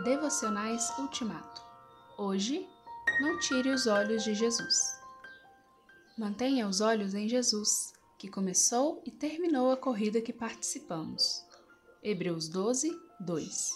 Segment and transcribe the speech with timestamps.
[0.00, 1.62] Devocionais Ultimato.
[2.16, 2.66] Hoje,
[3.20, 4.98] não tire os olhos de Jesus.
[6.18, 11.44] Mantenha os olhos em Jesus, que começou e terminou a corrida que participamos.
[12.02, 13.70] Hebreus 12, 2.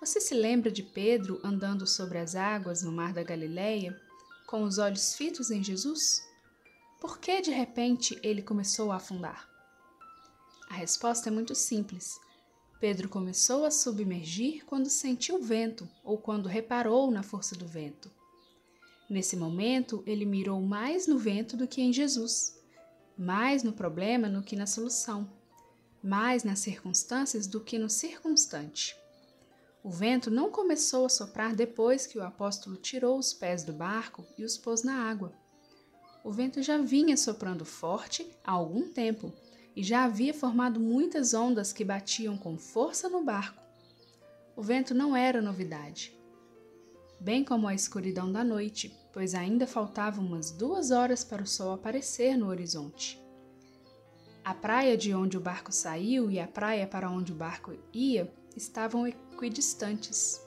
[0.00, 4.00] Você se lembra de Pedro andando sobre as águas no mar da Galileia,
[4.46, 6.24] com os olhos fitos em Jesus?
[7.00, 9.46] Por que de repente ele começou a afundar?
[10.70, 12.24] A resposta é muito simples.
[12.78, 18.10] Pedro começou a submergir quando sentiu vento ou quando reparou na força do vento.
[19.08, 22.60] Nesse momento, ele mirou mais no vento do que em Jesus,
[23.16, 25.30] mais no problema do que na solução,
[26.02, 28.94] mais nas circunstâncias do que no circunstante.
[29.82, 34.26] O vento não começou a soprar depois que o apóstolo tirou os pés do barco
[34.36, 35.32] e os pôs na água.
[36.24, 39.32] O vento já vinha soprando forte há algum tempo
[39.76, 43.62] e já havia formado muitas ondas que batiam com força no barco.
[44.56, 46.18] O vento não era novidade,
[47.20, 51.72] bem como a escuridão da noite, pois ainda faltavam umas duas horas para o sol
[51.72, 53.22] aparecer no horizonte.
[54.42, 58.32] A praia de onde o barco saiu e a praia para onde o barco ia
[58.56, 60.40] estavam equidistantes.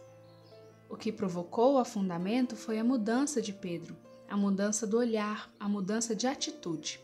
[0.89, 3.95] O que provocou o afundamento foi a mudança de Pedro,
[4.27, 6.99] a mudança do olhar, a mudança de atitude.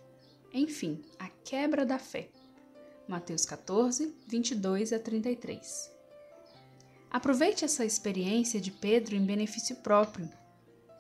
[0.57, 2.29] Enfim, a quebra da fé.
[3.09, 5.91] Mateus 14, 22 a 33.
[7.11, 10.29] Aproveite essa experiência de Pedro em benefício próprio.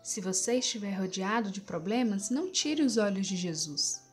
[0.03, 4.03] Se você estiver rodeado de problemas, não tire os olhos de Jesus.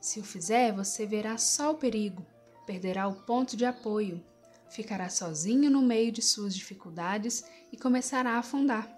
[0.00, 2.24] Se o fizer, você verá só o perigo,
[2.66, 4.24] perderá o ponto de apoio,
[4.70, 8.90] ficará sozinho no meio de suas dificuldades e começará a afundar.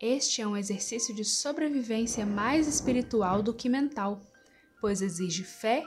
[0.00, 4.22] Este é um exercício de sobrevivência mais espiritual do que mental
[4.80, 5.84] pois exige fé,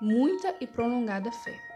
[0.00, 1.69] muita e prolongada fé.